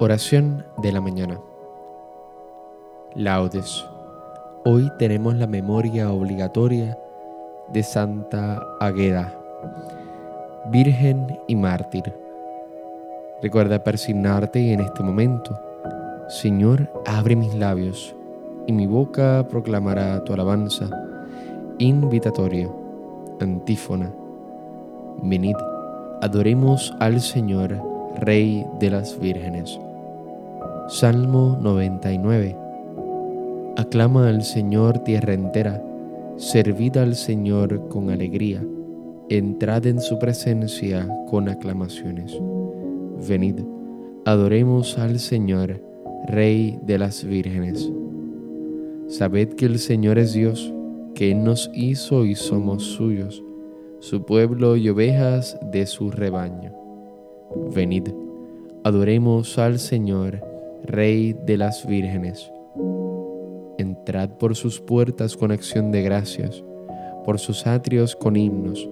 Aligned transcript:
Oración 0.00 0.64
de 0.80 0.92
la 0.92 1.00
mañana. 1.00 1.40
Laudes. 3.16 3.84
Hoy 4.64 4.88
tenemos 4.96 5.34
la 5.34 5.48
memoria 5.48 6.12
obligatoria 6.12 6.96
de 7.72 7.82
Santa 7.82 8.64
Agueda, 8.78 9.36
Virgen 10.70 11.40
y 11.48 11.56
Mártir. 11.56 12.14
Recuerda 13.42 13.82
persignarte 13.82 14.72
en 14.72 14.78
este 14.78 15.02
momento. 15.02 15.58
Señor, 16.28 16.88
abre 17.04 17.34
mis 17.34 17.56
labios 17.56 18.14
y 18.68 18.72
mi 18.72 18.86
boca 18.86 19.48
proclamará 19.50 20.22
tu 20.22 20.32
alabanza. 20.32 20.88
Invitatorio. 21.78 22.72
Antífona. 23.40 24.12
Venid, 25.24 25.56
adoremos 26.22 26.94
al 27.00 27.20
Señor, 27.20 27.82
Rey 28.20 28.64
de 28.78 28.90
las 28.90 29.18
vírgenes. 29.18 29.80
Salmo 30.88 31.58
99. 31.60 32.56
Aclama 33.76 34.30
al 34.30 34.42
Señor 34.42 35.00
tierra 35.00 35.34
entera, 35.34 35.84
servid 36.38 36.96
al 36.96 37.14
Señor 37.14 37.90
con 37.90 38.08
alegría, 38.08 38.66
entrad 39.28 39.84
en 39.84 40.00
su 40.00 40.18
presencia 40.18 41.06
con 41.28 41.50
aclamaciones. 41.50 42.40
Venid, 43.28 43.60
adoremos 44.24 44.96
al 44.96 45.18
Señor, 45.18 45.78
Rey 46.26 46.78
de 46.80 46.96
las 46.96 47.22
vírgenes. 47.22 47.92
Sabed 49.08 49.50
que 49.50 49.66
el 49.66 49.78
Señor 49.78 50.18
es 50.18 50.32
Dios, 50.32 50.72
que 51.14 51.32
Él 51.32 51.44
nos 51.44 51.70
hizo 51.74 52.24
y 52.24 52.34
somos 52.34 52.82
suyos, 52.82 53.44
su 54.00 54.24
pueblo 54.24 54.78
y 54.78 54.88
ovejas 54.88 55.58
de 55.70 55.84
su 55.84 56.10
rebaño. 56.10 56.72
Venid, 57.74 58.08
adoremos 58.84 59.58
al 59.58 59.78
Señor, 59.78 60.47
Rey 60.84 61.36
de 61.44 61.56
las 61.56 61.86
vírgenes. 61.86 62.50
Entrad 63.78 64.30
por 64.38 64.56
sus 64.56 64.80
puertas 64.80 65.36
con 65.36 65.52
acción 65.52 65.92
de 65.92 66.02
gracias, 66.02 66.64
por 67.24 67.38
sus 67.38 67.66
atrios 67.66 68.16
con 68.16 68.36
himnos, 68.36 68.88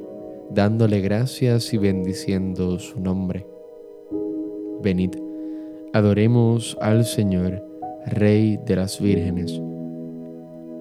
dándole 0.51 1.01
gracias 1.01 1.73
y 1.73 1.79
bendiciendo 1.79 2.79
su 2.79 3.01
nombre. 3.01 3.47
Venid, 4.83 5.17
adoremos 5.93 6.77
al 6.81 7.05
Señor, 7.05 7.65
Rey 8.07 8.59
de 8.65 8.77
las 8.77 9.01
vírgenes. 9.01 9.61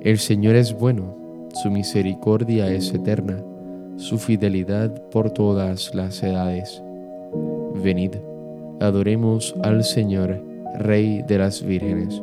El 0.01 0.19
Señor 0.19 0.55
es 0.55 0.77
bueno, 0.77 1.49
su 1.63 1.71
misericordia 1.71 2.71
es 2.71 2.93
eterna, 2.93 3.43
su 3.97 4.19
fidelidad 4.19 5.09
por 5.09 5.31
todas 5.31 5.95
las 5.95 6.21
edades. 6.21 6.83
Venid, 7.83 8.15
adoremos 8.79 9.55
al 9.63 9.83
Señor, 9.83 10.54
Rey 10.79 11.23
de 11.27 11.37
las 11.37 11.63
vírgenes. 11.63 12.21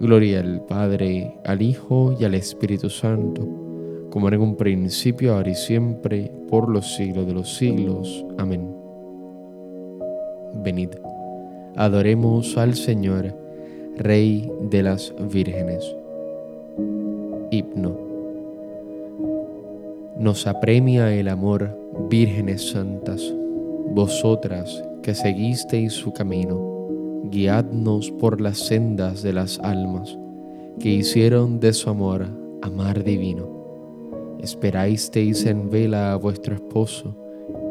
Gloria 0.00 0.40
al 0.40 0.62
Padre, 0.62 1.36
al 1.44 1.62
Hijo 1.62 2.16
y 2.18 2.24
al 2.24 2.34
Espíritu 2.34 2.90
Santo, 2.90 3.46
como 4.10 4.28
en 4.28 4.40
un 4.40 4.56
principio, 4.56 5.34
ahora 5.34 5.50
y 5.50 5.54
siempre, 5.54 6.32
por 6.48 6.68
los 6.68 6.96
siglos 6.96 7.26
de 7.26 7.34
los 7.34 7.54
siglos. 7.54 8.24
Amén. 8.38 8.74
Venid, 10.64 10.90
adoremos 11.76 12.56
al 12.56 12.74
Señor, 12.74 13.34
Rey 13.96 14.50
de 14.70 14.82
las 14.82 15.14
vírgenes. 15.32 15.94
Himno. 17.50 17.96
Nos 20.18 20.46
apremia 20.46 21.12
el 21.14 21.28
amor, 21.28 21.78
vírgenes 22.08 22.70
santas, 22.70 23.22
vosotras 23.90 24.82
que 25.02 25.14
seguisteis 25.14 25.92
su 25.92 26.12
camino 26.12 26.71
guiadnos 27.30 28.10
por 28.10 28.40
las 28.40 28.58
sendas 28.58 29.22
de 29.22 29.32
las 29.32 29.58
almas 29.60 30.18
que 30.80 30.88
hicieron 30.88 31.60
de 31.60 31.72
su 31.72 31.90
amor 31.90 32.26
amar 32.62 33.04
divino. 33.04 33.48
Esperasteis 34.40 35.46
en 35.46 35.70
vela 35.70 36.12
a 36.12 36.16
vuestro 36.16 36.54
esposo 36.54 37.16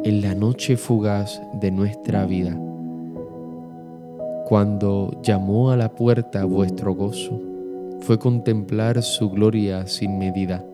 en 0.03 0.21
la 0.21 0.33
noche 0.35 0.77
fugaz 0.77 1.41
de 1.59 1.71
nuestra 1.71 2.25
vida. 2.25 2.57
Cuando 4.47 5.11
llamó 5.21 5.71
a 5.71 5.77
la 5.77 5.89
puerta 5.89 6.45
vuestro 6.45 6.93
gozo, 6.93 7.39
fue 8.01 8.17
contemplar 8.17 9.01
su 9.01 9.29
gloria 9.29 9.85
sin 9.87 10.17
medida. 10.17 10.65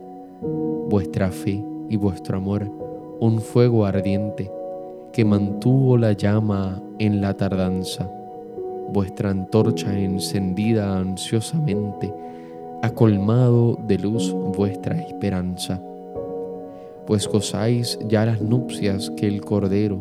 Vuestra 0.90 1.30
fe 1.30 1.64
y 1.90 1.96
vuestro 1.96 2.38
amor, 2.38 2.72
un 3.20 3.42
fuego 3.42 3.86
ardiente 3.86 4.52
que 5.12 5.26
mantuvo 5.26 5.98
la 5.98 6.14
llama 6.14 6.82
en 7.00 7.22
la 7.22 7.36
tardanza 7.36 8.10
vuestra 8.90 9.30
antorcha 9.30 9.98
encendida 9.98 10.98
ansiosamente 10.98 12.14
ha 12.82 12.90
colmado 12.92 13.78
de 13.88 13.98
luz 13.98 14.34
vuestra 14.56 14.98
esperanza, 15.02 15.82
pues 17.06 17.28
gozáis 17.28 17.98
ya 18.08 18.26
las 18.26 18.42
nupcias 18.42 19.10
que 19.12 19.28
el 19.28 19.42
Cordero 19.42 20.00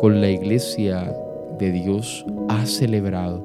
con 0.00 0.20
la 0.20 0.28
iglesia 0.28 1.12
de 1.58 1.72
Dios 1.72 2.24
ha 2.48 2.66
celebrado. 2.66 3.44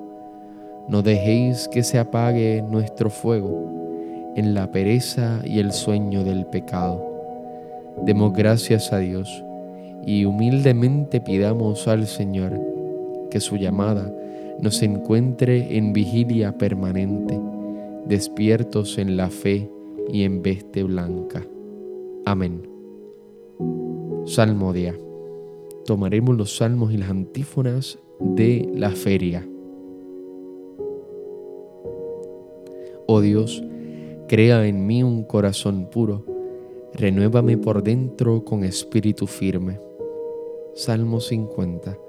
No 0.88 1.01
dejéis 1.01 1.68
que 1.68 1.84
se 1.84 2.00
apague 2.00 2.62
nuestro 2.62 3.09
fuego 3.09 4.34
en 4.35 4.53
la 4.53 4.72
pereza 4.72 5.39
y 5.44 5.59
el 5.59 5.72
sueño 5.72 6.23
del 6.23 6.45
pecado. 6.45 7.06
Demos 8.06 8.34
gracias 8.34 8.94
a 8.94 9.00
Dios 9.00 9.44
y 10.06 10.25
humildemente 10.25 11.22
pidamos 11.22 11.88
al 11.88 12.07
Señor 12.07 12.59
que 13.29 13.39
su 13.39 13.57
llamada 13.57 14.12
nos 14.61 14.81
encuentre 14.81 15.77
en 15.77 15.93
vigilia 15.93 16.57
permanente, 16.57 17.39
despiertos 18.05 18.97
en 18.97 19.15
la 19.15 19.29
fe 19.29 19.69
y 20.11 20.23
en 20.23 20.41
veste 20.41 20.83
blanca. 20.83 21.45
Amén. 22.25 22.67
Salmodia. 24.25 24.95
Tomaremos 25.85 26.37
los 26.37 26.57
salmos 26.57 26.91
y 26.91 26.97
las 26.97 27.09
antífonas 27.09 27.99
de 28.19 28.69
la 28.75 28.91
feria. 28.91 29.47
Oh 33.07 33.21
Dios, 33.21 33.63
crea 34.27 34.67
en 34.67 34.85
mí 34.85 35.01
un 35.01 35.23
corazón 35.23 35.89
puro, 35.89 36.25
renuévame 36.93 37.57
por 37.57 37.81
dentro 37.81 38.45
con 38.45 38.63
espíritu 38.63 39.25
firme. 39.25 39.79
Salmo 40.75 41.19
50. 41.19 42.08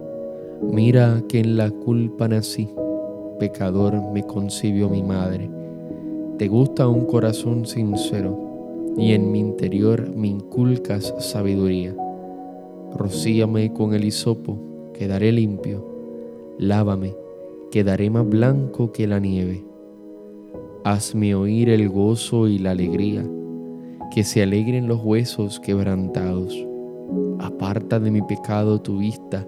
Mira 0.63 1.23
que 1.27 1.39
en 1.39 1.57
la 1.57 1.71
culpa 1.71 2.27
nací, 2.27 2.69
pecador 3.39 3.99
me 4.13 4.21
concibió 4.23 4.89
mi 4.89 5.01
madre. 5.01 5.49
Te 6.37 6.47
gusta 6.47 6.87
un 6.87 7.05
corazón 7.05 7.65
sincero 7.65 8.93
y 8.95 9.13
en 9.13 9.31
mi 9.31 9.39
interior 9.39 10.15
me 10.15 10.27
inculcas 10.27 11.15
sabiduría. 11.17 11.95
Rocíame 12.95 13.73
con 13.73 13.95
el 13.95 14.05
hisopo, 14.05 14.91
quedaré 14.93 15.31
limpio. 15.31 15.83
Lávame, 16.59 17.15
quedaré 17.71 18.11
más 18.11 18.29
blanco 18.29 18.91
que 18.91 19.07
la 19.07 19.19
nieve. 19.19 19.65
Hazme 20.83 21.33
oír 21.33 21.69
el 21.69 21.89
gozo 21.89 22.47
y 22.47 22.59
la 22.59 22.71
alegría, 22.71 23.27
que 24.13 24.23
se 24.23 24.43
alegren 24.43 24.87
los 24.87 25.03
huesos 25.03 25.59
quebrantados. 25.59 26.55
Aparta 27.39 27.99
de 27.99 28.11
mi 28.11 28.21
pecado 28.21 28.79
tu 28.79 28.99
vista 28.99 29.47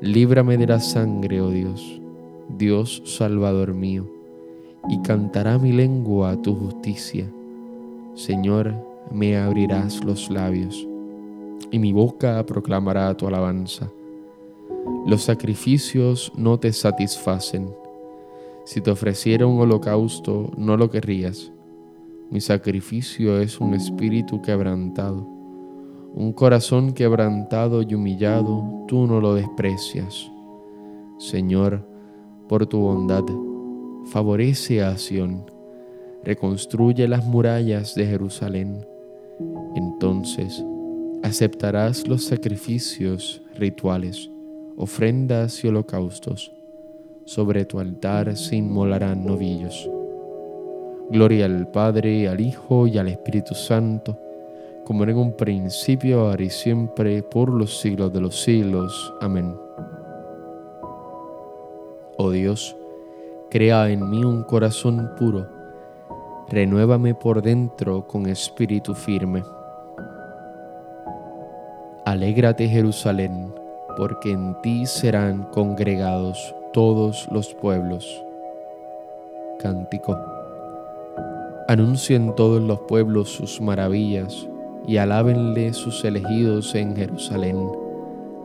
Líbrame 0.00 0.56
de 0.56 0.68
la 0.68 0.78
sangre, 0.78 1.40
oh 1.40 1.50
Dios, 1.50 2.00
Dios 2.56 3.02
Salvador 3.04 3.74
mío, 3.74 4.08
y 4.88 5.02
cantará 5.02 5.58
mi 5.58 5.72
lengua 5.72 6.40
tu 6.40 6.54
justicia. 6.54 7.28
Señor, 8.14 8.76
me 9.10 9.36
abrirás 9.36 10.04
los 10.04 10.30
labios, 10.30 10.86
y 11.72 11.80
mi 11.80 11.92
boca 11.92 12.46
proclamará 12.46 13.12
tu 13.16 13.26
alabanza. 13.26 13.90
Los 15.04 15.24
sacrificios 15.24 16.30
no 16.36 16.60
te 16.60 16.72
satisfacen. 16.72 17.68
Si 18.66 18.80
te 18.80 18.92
ofreciera 18.92 19.48
un 19.48 19.58
holocausto, 19.58 20.52
no 20.56 20.76
lo 20.76 20.90
querrías. 20.90 21.50
Mi 22.30 22.40
sacrificio 22.40 23.40
es 23.40 23.58
un 23.58 23.74
espíritu 23.74 24.40
quebrantado 24.42 25.37
un 26.14 26.32
corazón 26.32 26.92
quebrantado 26.92 27.82
y 27.82 27.94
humillado, 27.94 28.84
tú 28.88 29.06
no 29.06 29.20
lo 29.20 29.34
desprecias. 29.34 30.30
Señor, 31.18 31.86
por 32.48 32.66
tu 32.66 32.80
bondad, 32.80 33.24
favorece 34.06 34.82
a 34.82 34.96
Sión, 34.96 35.44
reconstruye 36.24 37.06
las 37.08 37.26
murallas 37.26 37.94
de 37.94 38.06
Jerusalén. 38.06 38.86
Entonces 39.74 40.64
aceptarás 41.22 42.08
los 42.08 42.24
sacrificios 42.24 43.42
rituales, 43.56 44.30
ofrendas 44.76 45.62
y 45.62 45.68
holocaustos. 45.68 46.52
Sobre 47.26 47.66
tu 47.66 47.78
altar 47.78 48.36
se 48.36 48.56
inmolarán 48.56 49.26
novillos. 49.26 49.88
Gloria 51.10 51.44
al 51.44 51.70
Padre, 51.70 52.28
al 52.28 52.40
Hijo 52.40 52.86
y 52.86 52.96
al 52.96 53.08
Espíritu 53.08 53.54
Santo 53.54 54.18
como 54.88 55.04
en 55.04 55.18
un 55.18 55.32
principio, 55.32 56.20
ahora 56.20 56.42
y 56.42 56.48
siempre, 56.48 57.22
por 57.22 57.52
los 57.52 57.78
siglos 57.78 58.10
de 58.10 58.22
los 58.22 58.40
siglos. 58.40 59.12
Amén. 59.20 59.54
Oh 62.16 62.30
Dios, 62.30 62.74
crea 63.50 63.90
en 63.90 64.08
mí 64.08 64.24
un 64.24 64.44
corazón 64.44 65.10
puro, 65.18 65.46
renuévame 66.48 67.14
por 67.14 67.42
dentro 67.42 68.06
con 68.06 68.26
espíritu 68.30 68.94
firme. 68.94 69.42
Alégrate 72.06 72.66
Jerusalén, 72.66 73.52
porque 73.94 74.32
en 74.32 74.58
ti 74.62 74.86
serán 74.86 75.42
congregados 75.50 76.54
todos 76.72 77.28
los 77.30 77.52
pueblos. 77.52 78.24
Cántico. 79.58 80.16
Anuncien 81.68 82.34
todos 82.34 82.62
los 82.62 82.78
pueblos 82.88 83.28
sus 83.28 83.60
maravillas 83.60 84.48
y 84.88 84.96
alábenle 84.96 85.74
sus 85.74 86.02
elegidos 86.02 86.74
en 86.74 86.96
Jerusalén, 86.96 87.58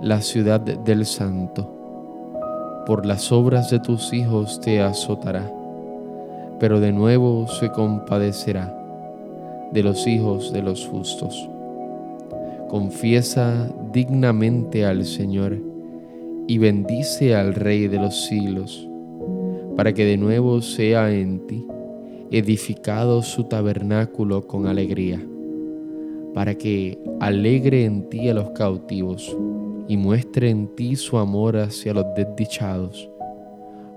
la 0.01 0.21
ciudad 0.21 0.59
del 0.59 1.05
Santo. 1.05 2.83
Por 2.85 3.05
las 3.05 3.31
obras 3.31 3.71
de 3.71 3.79
tus 3.79 4.11
hijos 4.11 4.59
te 4.59 4.81
azotará, 4.81 5.49
pero 6.59 6.81
de 6.81 6.91
nuevo 6.91 7.47
se 7.47 7.71
compadecerá 7.71 8.77
de 9.71 9.83
los 9.83 10.05
hijos 10.05 10.51
de 10.51 10.61
los 10.61 10.85
justos. 10.85 11.49
Confiesa 12.67 13.69
dignamente 13.93 14.85
al 14.85 15.05
Señor 15.05 15.57
y 16.45 16.57
bendice 16.57 17.35
al 17.35 17.55
Rey 17.55 17.87
de 17.87 17.99
los 17.99 18.25
siglos, 18.25 18.85
para 19.77 19.93
que 19.93 20.03
de 20.03 20.17
nuevo 20.17 20.61
sea 20.61 21.09
en 21.09 21.47
ti 21.47 21.65
edificado 22.31 23.21
su 23.21 23.45
tabernáculo 23.45 24.45
con 24.45 24.67
alegría 24.67 25.25
para 26.33 26.55
que 26.55 26.97
alegre 27.19 27.85
en 27.85 28.09
ti 28.09 28.29
a 28.29 28.33
los 28.33 28.49
cautivos 28.51 29.35
y 29.87 29.97
muestre 29.97 30.49
en 30.49 30.67
ti 30.75 30.95
su 30.95 31.17
amor 31.17 31.57
hacia 31.57 31.93
los 31.93 32.05
desdichados 32.15 33.09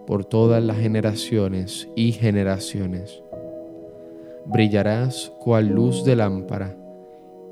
por 0.07 0.25
todas 0.25 0.63
las 0.63 0.79
generaciones 0.79 1.89
y 1.97 2.13
generaciones. 2.13 3.23
Brillarás 4.47 5.33
cual 5.41 5.69
luz 5.69 6.05
de 6.05 6.15
lámpara, 6.15 6.77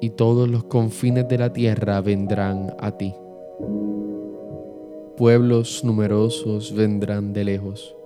y 0.00 0.10
todos 0.10 0.48
los 0.48 0.64
confines 0.64 1.26
de 1.28 1.38
la 1.38 1.52
tierra 1.52 2.00
vendrán 2.00 2.75
a 2.78 2.92
ti. 2.92 3.14
Pueblos 5.16 5.82
numerosos 5.84 6.75
vendrán 6.75 7.32
de 7.32 7.44
lejos 7.44 7.96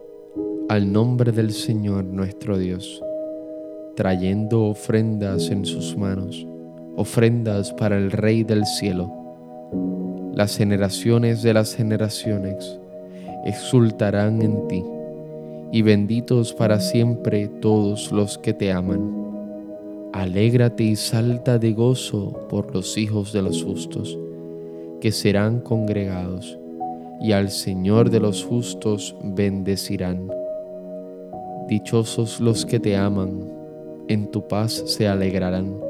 al 0.69 0.93
nombre 0.93 1.33
del 1.33 1.53
Señor 1.53 2.05
nuestro 2.05 2.59
Dios, 2.59 3.03
trayendo 3.97 4.65
ofrendas 4.65 5.51
en 5.51 5.65
sus 5.65 5.97
manos 5.97 6.47
ofrendas 6.99 7.73
para 7.73 7.97
el 7.97 8.11
Rey 8.11 8.43
del 8.43 8.67
cielo. 8.67 9.09
Las 10.35 10.57
generaciones 10.57 11.45
de 11.45 11.55
las 11.55 11.77
generaciones 11.77 12.81
exultarán 13.47 14.43
en 14.43 14.67
ti, 14.67 14.85
y 15.71 15.83
benditos 15.83 16.53
para 16.53 16.81
siempre 16.81 17.47
todos 17.47 18.11
los 18.11 18.37
que 18.37 18.53
te 18.53 18.73
aman. 18.73 19.15
Alégrate 20.13 20.83
y 20.83 20.97
salta 20.97 21.59
de 21.61 21.73
gozo 21.73 22.49
por 22.49 22.75
los 22.75 22.99
hijos 22.99 23.33
de 23.33 23.43
los 23.43 23.63
justos, 23.63 24.19
que 25.01 25.13
serán 25.13 25.61
congregados, 25.61 26.59
y 27.21 27.31
al 27.31 27.51
Señor 27.51 28.11
de 28.11 28.19
los 28.19 28.45
justos 28.45 29.15
bendecirán. 29.23 30.29
Dichosos 31.69 32.41
los 32.41 32.67
que 32.67 32.81
te 32.81 32.97
aman, 32.97 33.45
en 34.09 34.29
tu 34.33 34.49
paz 34.49 34.83
se 34.87 35.07
alegrarán 35.07 35.88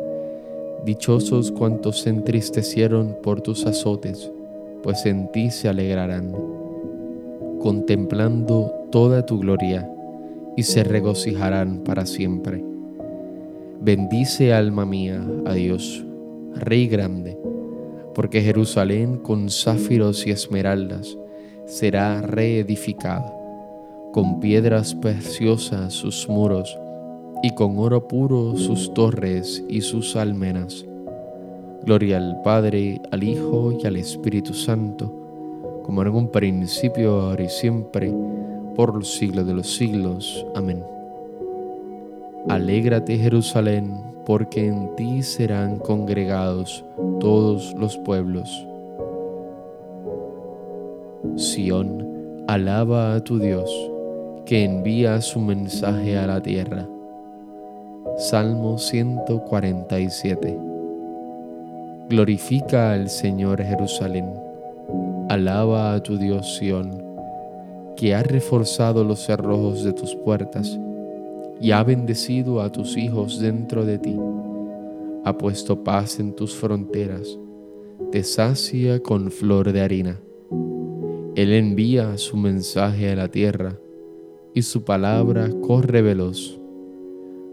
Dichosos 0.84 1.50
cuantos 1.50 2.00
se 2.02 2.10
entristecieron 2.10 3.16
por 3.22 3.40
tus 3.40 3.66
azotes, 3.66 4.30
pues 4.82 5.04
en 5.06 5.30
ti 5.32 5.50
se 5.50 5.68
alegrarán, 5.68 6.32
contemplando 7.60 8.72
toda 8.90 9.26
tu 9.26 9.38
gloria, 9.40 9.90
y 10.56 10.62
se 10.64 10.82
regocijarán 10.82 11.84
para 11.84 12.06
siempre. 12.06 12.64
Bendice 13.80 14.52
alma 14.52 14.84
mía 14.84 15.24
a 15.46 15.54
Dios, 15.54 16.04
Rey 16.54 16.88
grande, 16.88 17.38
porque 18.14 18.40
Jerusalén 18.40 19.18
con 19.18 19.50
záfiros 19.50 20.26
y 20.26 20.30
esmeraldas 20.30 21.16
será 21.66 22.22
reedificada, 22.22 23.32
con 24.12 24.40
piedras 24.40 24.94
preciosas 24.96 25.92
sus 25.92 26.28
muros, 26.28 26.76
y 27.42 27.50
con 27.50 27.78
oro 27.78 28.08
puro 28.08 28.56
sus 28.56 28.92
torres 28.94 29.64
y 29.68 29.80
sus 29.82 30.16
almenas. 30.16 30.84
Gloria 31.84 32.16
al 32.16 32.42
Padre, 32.42 33.00
al 33.12 33.22
Hijo 33.22 33.72
y 33.72 33.86
al 33.86 33.96
Espíritu 33.96 34.52
Santo, 34.54 35.12
como 35.84 36.02
en 36.02 36.08
un 36.08 36.28
principio, 36.30 37.20
ahora 37.20 37.44
y 37.44 37.48
siempre, 37.48 38.12
por 38.74 38.94
los 38.94 39.14
siglos 39.14 39.46
de 39.46 39.54
los 39.54 39.74
siglos. 39.76 40.44
Amén. 40.54 40.82
Alégrate 42.48 43.16
Jerusalén, 43.16 43.94
porque 44.26 44.66
en 44.66 44.94
ti 44.96 45.22
serán 45.22 45.78
congregados 45.78 46.84
todos 47.20 47.74
los 47.78 47.96
pueblos. 47.98 48.66
Sión, 51.36 52.44
alaba 52.48 53.14
a 53.14 53.24
tu 53.24 53.38
Dios, 53.38 53.70
que 54.44 54.64
envía 54.64 55.20
su 55.20 55.40
mensaje 55.40 56.18
a 56.18 56.26
la 56.26 56.42
tierra 56.42 56.88
Salmo 58.18 58.78
147. 58.78 60.58
Glorifica 62.08 62.92
al 62.92 63.08
Señor 63.08 63.62
Jerusalén. 63.62 64.28
Alaba 65.28 65.94
a 65.94 66.02
tu 66.02 66.18
Dios 66.18 66.56
Sión, 66.56 67.00
que 67.96 68.16
ha 68.16 68.24
reforzado 68.24 69.04
los 69.04 69.20
cerrojos 69.20 69.84
de 69.84 69.92
tus 69.92 70.16
puertas 70.16 70.76
y 71.60 71.70
ha 71.70 71.84
bendecido 71.84 72.60
a 72.60 72.72
tus 72.72 72.96
hijos 72.96 73.38
dentro 73.38 73.84
de 73.84 73.98
ti. 73.98 74.16
Ha 75.24 75.38
puesto 75.38 75.84
paz 75.84 76.18
en 76.18 76.34
tus 76.34 76.56
fronteras, 76.56 77.38
te 78.10 78.24
sacia 78.24 79.00
con 79.00 79.30
flor 79.30 79.70
de 79.70 79.80
harina. 79.80 80.20
Él 81.36 81.52
envía 81.52 82.18
su 82.18 82.36
mensaje 82.36 83.12
a 83.12 83.14
la 83.14 83.28
tierra 83.28 83.78
y 84.54 84.62
su 84.62 84.82
palabra 84.82 85.48
corre 85.62 86.02
veloz 86.02 86.57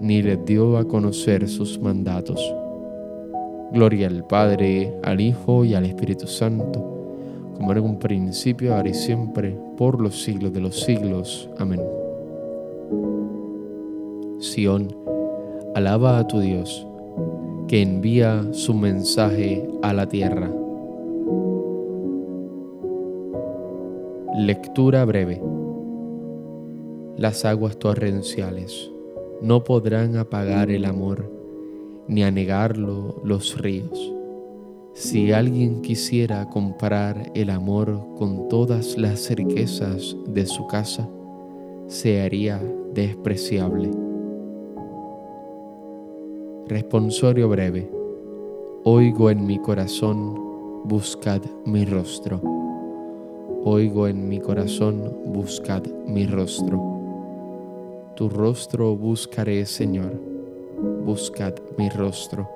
ni 0.00 0.22
les 0.22 0.44
dio 0.44 0.78
a 0.78 0.84
conocer 0.84 1.48
sus 1.48 1.80
mandatos. 1.80 2.54
Gloria 3.72 4.06
al 4.06 4.24
Padre, 4.24 4.94
al 5.02 5.20
Hijo 5.20 5.64
y 5.64 5.74
al 5.74 5.84
Espíritu 5.84 6.26
Santo, 6.26 6.80
como 7.54 7.72
era 7.72 7.80
en 7.80 7.86
un 7.86 7.98
principio, 7.98 8.74
ahora 8.74 8.88
y 8.88 8.94
siempre, 8.94 9.58
por 9.76 10.00
los 10.00 10.22
siglos 10.22 10.52
de 10.52 10.60
los 10.60 10.80
siglos. 10.80 11.50
Amén. 11.58 11.82
Sión, 14.38 14.88
alaba 15.74 16.18
a 16.18 16.26
tu 16.26 16.40
Dios, 16.40 16.86
que 17.66 17.82
envía 17.82 18.46
su 18.52 18.72
mensaje 18.74 19.68
a 19.82 19.92
la 19.92 20.08
tierra. 20.08 20.50
Lectura 24.36 25.04
breve. 25.04 25.42
Las 27.16 27.44
aguas 27.44 27.76
torrenciales 27.76 28.92
no 29.40 29.62
podrán 29.62 30.16
apagar 30.16 30.70
el 30.70 30.84
amor, 30.84 31.30
ni 32.08 32.22
anegarlo 32.22 33.20
los 33.24 33.58
ríos. 33.58 34.14
Si 34.94 35.30
alguien 35.32 35.80
quisiera 35.80 36.48
comparar 36.48 37.30
el 37.34 37.50
amor 37.50 38.00
con 38.18 38.48
todas 38.48 38.98
las 38.98 39.30
riquezas 39.30 40.16
de 40.26 40.44
su 40.44 40.66
casa, 40.66 41.08
se 41.86 42.20
haría 42.20 42.60
despreciable. 42.94 43.90
Responsorio 46.66 47.48
breve. 47.48 47.88
Oigo 48.82 49.30
en 49.30 49.46
mi 49.46 49.58
corazón, 49.58 50.34
buscad 50.84 51.42
mi 51.64 51.84
rostro. 51.84 52.40
Oigo 53.64 54.08
en 54.08 54.28
mi 54.28 54.40
corazón, 54.40 55.16
buscad 55.26 55.82
mi 56.06 56.26
rostro. 56.26 56.97
Tu 58.18 58.28
rostro 58.28 58.96
buscaré, 58.96 59.64
Señor, 59.64 60.10
buscad 61.04 61.54
mi 61.76 61.88
rostro. 61.88 62.50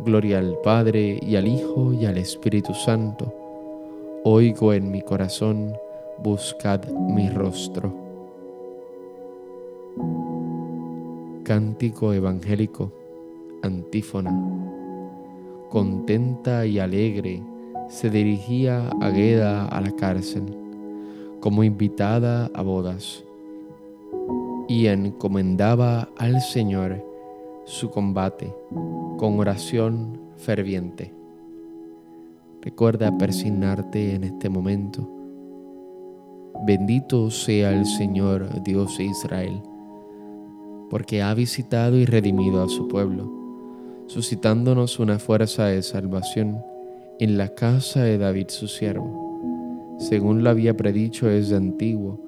Gloria 0.00 0.40
al 0.40 0.58
Padre 0.64 1.16
y 1.22 1.36
al 1.36 1.46
Hijo 1.46 1.92
y 1.92 2.06
al 2.06 2.18
Espíritu 2.18 2.74
Santo. 2.74 3.32
Oigo 4.24 4.72
en 4.72 4.90
mi 4.90 5.00
corazón, 5.00 5.74
buscad 6.24 6.84
mi 6.88 7.28
rostro. 7.28 7.94
Cántico 11.44 12.12
Evangélico, 12.12 12.90
antífona. 13.62 14.36
Contenta 15.70 16.66
y 16.66 16.80
alegre 16.80 17.44
se 17.88 18.10
dirigía 18.10 18.88
Agueda 19.00 19.66
a 19.66 19.80
la 19.80 19.92
cárcel 19.92 20.42
como 21.38 21.62
invitada 21.62 22.50
a 22.52 22.62
bodas 22.62 23.22
y 24.68 24.86
encomendaba 24.86 26.10
al 26.18 26.40
Señor 26.40 27.04
su 27.64 27.90
combate 27.90 28.54
con 29.16 29.38
oración 29.40 30.20
ferviente. 30.36 31.12
Recuerda 32.60 33.16
persignarte 33.16 34.14
en 34.14 34.24
este 34.24 34.48
momento. 34.48 35.08
Bendito 36.66 37.30
sea 37.30 37.72
el 37.72 37.86
Señor 37.86 38.62
Dios 38.62 38.98
de 38.98 39.04
Israel 39.04 39.62
porque 40.90 41.22
ha 41.22 41.34
visitado 41.34 41.96
y 41.96 42.06
redimido 42.06 42.62
a 42.62 42.68
su 42.68 42.88
pueblo, 42.88 43.30
suscitándonos 44.06 44.98
una 44.98 45.18
fuerza 45.18 45.66
de 45.66 45.82
salvación 45.82 46.62
en 47.18 47.36
la 47.36 47.54
casa 47.54 48.02
de 48.02 48.18
David 48.18 48.46
su 48.48 48.68
siervo, 48.68 49.96
según 49.98 50.42
lo 50.42 50.50
había 50.50 50.76
predicho 50.76 51.26
desde 51.26 51.56
antiguo 51.56 52.27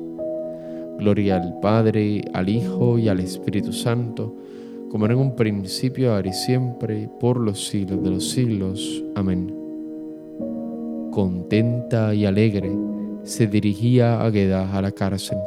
Gloria 1.01 1.37
al 1.37 1.59
Padre, 1.59 2.23
al 2.31 2.47
Hijo 2.47 2.99
y 2.99 3.09
al 3.09 3.19
Espíritu 3.19 3.73
Santo, 3.73 4.35
como 4.91 5.07
en 5.07 5.15
un 5.15 5.35
principio, 5.35 6.13
ahora 6.13 6.29
y 6.29 6.33
siempre, 6.33 7.09
por 7.19 7.39
los 7.39 7.67
siglos 7.67 8.03
de 8.03 8.09
los 8.11 8.29
siglos. 8.29 9.03
Amén. 9.15 9.51
Contenta 11.11 12.13
y 12.13 12.25
alegre, 12.25 12.71
se 13.23 13.47
dirigía 13.47 14.21
Agueda 14.21 14.77
a 14.77 14.81
la 14.81 14.91
cárcel 14.91 15.39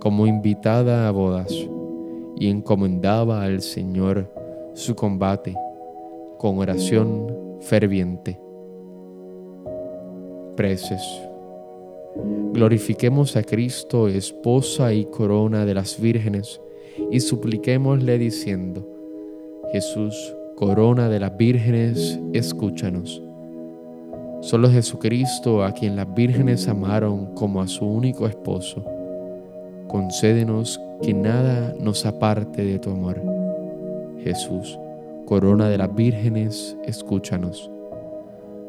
como 0.00 0.26
invitada 0.26 1.08
a 1.08 1.12
bodas 1.12 1.50
y 2.36 2.50
encomendaba 2.50 3.42
al 3.42 3.62
Señor 3.62 4.28
su 4.74 4.94
combate 4.94 5.54
con 6.36 6.58
oración 6.58 7.58
ferviente. 7.60 8.38
Preces. 10.56 11.00
Glorifiquemos 12.52 13.36
a 13.36 13.42
Cristo, 13.42 14.08
esposa 14.08 14.92
y 14.92 15.06
corona 15.06 15.64
de 15.66 15.74
las 15.74 16.00
vírgenes, 16.00 16.60
y 17.10 17.20
supliquémosle 17.20 18.18
diciendo, 18.18 18.88
Jesús, 19.72 20.14
corona 20.54 21.08
de 21.08 21.18
las 21.18 21.36
vírgenes, 21.36 22.20
escúchanos. 22.32 23.20
Solo 24.40 24.70
Jesucristo, 24.70 25.64
a 25.64 25.72
quien 25.72 25.96
las 25.96 26.14
vírgenes 26.14 26.68
amaron 26.68 27.34
como 27.34 27.60
a 27.60 27.66
su 27.66 27.84
único 27.84 28.26
esposo, 28.28 28.84
concédenos 29.88 30.80
que 31.02 31.12
nada 31.12 31.74
nos 31.80 32.06
aparte 32.06 32.64
de 32.64 32.78
tu 32.78 32.90
amor. 32.90 33.20
Jesús, 34.22 34.78
corona 35.26 35.68
de 35.68 35.78
las 35.78 35.94
vírgenes, 35.94 36.76
escúchanos. 36.84 37.70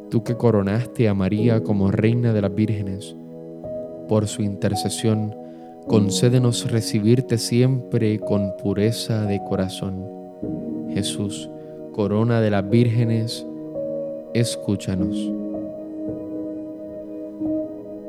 Tú 0.09 0.23
que 0.23 0.35
coronaste 0.35 1.07
a 1.07 1.13
María 1.13 1.61
como 1.61 1.91
reina 1.91 2.33
de 2.33 2.41
las 2.41 2.53
vírgenes, 2.55 3.15
por 4.07 4.27
su 4.27 4.41
intercesión, 4.41 5.35
concédenos 5.87 6.71
recibirte 6.71 7.37
siempre 7.37 8.19
con 8.19 8.55
pureza 8.57 9.25
de 9.25 9.41
corazón. 9.43 10.03
Jesús, 10.93 11.49
corona 11.93 12.41
de 12.41 12.51
las 12.51 12.69
vírgenes, 12.69 13.45
escúchanos. 14.33 15.31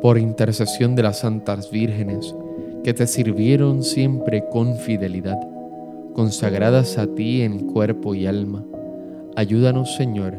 Por 0.00 0.18
intercesión 0.18 0.94
de 0.94 1.02
las 1.02 1.20
santas 1.20 1.70
vírgenes, 1.70 2.34
que 2.84 2.94
te 2.94 3.06
sirvieron 3.06 3.82
siempre 3.82 4.44
con 4.50 4.76
fidelidad, 4.76 5.38
consagradas 6.14 6.98
a 6.98 7.06
ti 7.06 7.42
en 7.42 7.66
cuerpo 7.72 8.14
y 8.14 8.26
alma. 8.26 8.64
Ayúdanos, 9.34 9.96
Señor, 9.96 10.38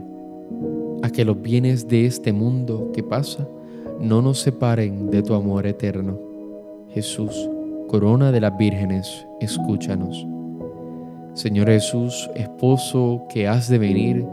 a 1.04 1.10
que 1.10 1.26
los 1.26 1.42
bienes 1.42 1.88
de 1.88 2.06
este 2.06 2.32
mundo 2.34 2.92
que 2.94 3.04
pasa 3.04 3.48
no 4.00 4.22
nos 4.22 4.40
separen 4.40 5.10
de 5.10 5.24
tu 5.24 5.34
amor 5.34 5.66
eterno. 5.66 6.20
Jesús, 6.90 7.50
corona 7.88 8.32
de 8.32 8.42
las 8.42 8.58
vírgenes, 8.58 9.26
escúchanos. 9.40 10.26
Señor 11.34 11.68
Jesús, 11.68 12.30
esposo 12.36 13.26
que 13.30 13.48
has 13.48 13.70
de 13.70 13.78
venir 13.78 14.26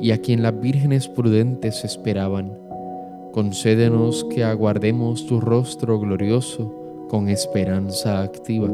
y 0.00 0.12
a 0.12 0.18
quien 0.18 0.42
las 0.42 0.58
vírgenes 0.60 1.08
prudentes 1.08 1.84
esperaban, 1.84 2.58
concédenos 3.32 4.24
que 4.24 4.44
aguardemos 4.44 5.26
tu 5.26 5.40
rostro 5.40 5.98
glorioso 5.98 7.06
con 7.08 7.28
esperanza 7.28 8.22
activa. 8.22 8.68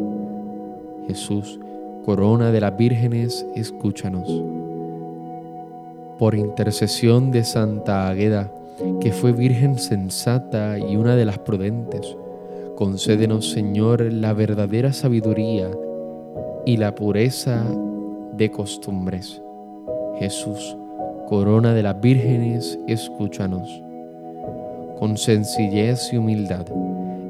Jesús, 1.06 1.58
corona 2.04 2.50
de 2.50 2.60
las 2.60 2.76
vírgenes, 2.76 3.46
escúchanos. 3.54 4.28
Por 6.18 6.34
intercesión 6.34 7.30
de 7.30 7.44
Santa 7.44 8.08
Agueda, 8.08 8.50
que 9.00 9.12
fue 9.12 9.32
virgen 9.32 9.78
sensata 9.78 10.78
y 10.78 10.96
una 10.96 11.16
de 11.16 11.24
las 11.24 11.38
prudentes, 11.38 12.16
concédenos, 12.76 13.50
Señor, 13.50 14.00
la 14.12 14.32
verdadera 14.32 14.92
sabiduría 14.92 15.70
y 16.66 16.76
la 16.76 16.94
pureza 16.94 17.64
de 18.36 18.50
costumbres. 18.50 19.40
Jesús, 20.18 20.76
corona 21.28 21.74
de 21.74 21.82
las 21.82 22.00
vírgenes, 22.00 22.78
escúchanos 22.86 23.82
con 24.98 25.16
sencillez 25.16 26.12
y 26.12 26.16
humildad, 26.16 26.66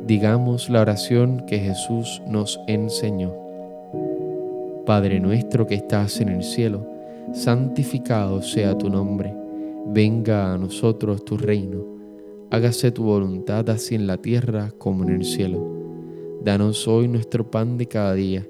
digamos 0.07 0.69
la 0.69 0.83
oración 0.83 1.45
que 1.47 1.59
Jesús 1.59 2.23
nos 2.27 2.61
enseñó. 2.67 3.33
Padre 4.87 5.19
nuestro 5.19 5.67
que 5.67 5.75
estás 5.75 6.21
en 6.21 6.29
el 6.29 6.45
cielo, 6.45 6.87
santificado 7.33 8.43
sea 8.43 8.77
tu 8.77 8.91
nombre, 8.91 9.35
venga 9.87 10.53
a 10.53 10.59
nosotros 10.59 11.25
tu 11.25 11.37
reino, 11.37 11.85
hágase 12.51 12.91
tu 12.91 13.05
voluntad 13.05 13.69
así 13.71 13.95
en 13.95 14.07
la 14.07 14.17
tierra 14.19 14.73
como 14.79 15.05
en 15.05 15.11
el 15.11 15.25
cielo. 15.25 15.73
Danos 16.43 16.87
hoy 16.89 17.09
nuestro 17.09 17.51
pan 17.51 17.79
de 17.79 17.87
cada 17.87 18.15
día, 18.15 18.47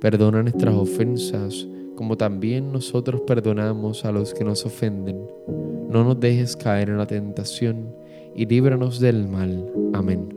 perdona 0.00 0.42
nuestras 0.42 0.74
ofensas 0.74 1.66
como 1.96 2.16
también 2.16 2.72
nosotros 2.72 3.20
perdonamos 3.22 4.04
a 4.04 4.12
los 4.12 4.34
que 4.34 4.44
nos 4.44 4.66
ofenden. 4.66 5.26
No 5.88 6.04
nos 6.04 6.18
dejes 6.18 6.56
caer 6.56 6.90
en 6.90 6.98
la 6.98 7.06
tentación 7.06 7.94
y 8.34 8.46
líbranos 8.46 9.00
del 9.00 9.28
mal. 9.28 9.70
Amén. 9.92 10.28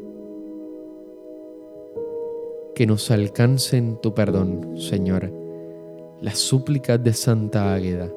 Que 2.76 2.86
nos 2.86 3.10
alcancen 3.10 3.98
tu 4.02 4.14
perdón, 4.14 4.78
Señor, 4.78 5.32
las 6.22 6.38
súplicas 6.38 7.04
de 7.04 7.14
Santa 7.14 7.74
Águeda, 7.74 8.12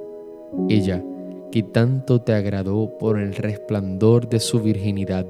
ella 0.68 1.02
que 1.50 1.62
tanto 1.64 2.20
te 2.20 2.32
agradó 2.32 2.96
por 2.98 3.18
el 3.18 3.34
resplandor 3.34 4.28
de 4.28 4.38
su 4.38 4.60
virginidad 4.60 5.26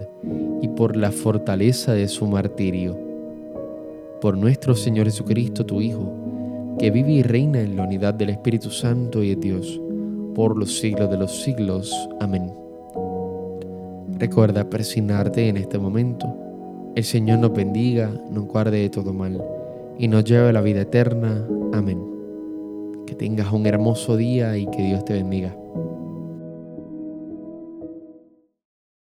y 0.61 0.69
por 0.69 0.97
la 0.97 1.13
fortaleza 1.13 1.95
de 1.95 2.09
su 2.09 2.27
martirio. 2.27 2.99
Por 4.21 4.37
nuestro 4.37 4.75
Señor 4.75 5.07
Jesucristo, 5.07 5.65
tu 5.65 5.81
Hijo, 5.81 6.77
que 6.79 6.91
vive 6.91 7.13
y 7.13 7.23
reina 7.23 7.61
en 7.61 7.77
la 7.77 7.85
unidad 7.85 8.13
del 8.13 8.31
Espíritu 8.31 8.71
Santo 8.71 9.23
y 9.23 9.35
de 9.35 9.37
Dios, 9.37 9.81
por 10.35 10.59
los 10.59 10.79
siglos 10.79 11.11
de 11.11 11.17
los 11.17 11.43
siglos. 11.43 11.91
Amén. 12.21 12.53
Recuerda 14.19 14.69
persignarte 14.69 15.49
en 15.49 15.57
este 15.57 15.79
momento. 15.79 16.37
El 16.97 17.05
Señor 17.05 17.39
nos 17.39 17.55
bendiga, 17.55 18.11
nos 18.31 18.45
guarde 18.45 18.79
de 18.79 18.91
todo 18.91 19.15
mal 19.15 19.43
y 19.99 20.07
nos 20.09 20.25
lleve 20.25 20.51
a 20.51 20.53
la 20.53 20.61
vida 20.61 20.83
eterna. 20.83 21.47
Amén. 21.73 21.99
Que 23.07 23.15
tengas 23.15 23.51
un 23.53 23.67
hermoso 23.67 24.19
día 24.19 24.59
y 24.59 24.67
que 24.67 24.83
Dios 24.83 25.05
te 25.07 25.15
bendiga. 25.15 25.57